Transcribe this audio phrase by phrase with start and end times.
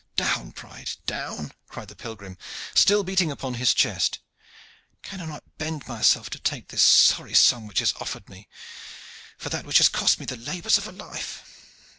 [0.15, 2.35] "Down, pride, down!" cried the pilgrim,
[2.73, 4.17] still beating upon his chest.
[5.03, 8.49] "Can I not bend myself then to take this sorry sum which is offered me
[9.37, 11.43] for that which has cost me the labors of a life.